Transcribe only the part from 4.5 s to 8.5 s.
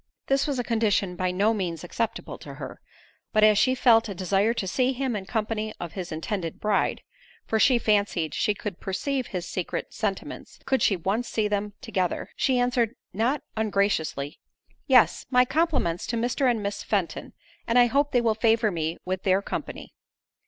to see him in company of his intended bride, (for she fancied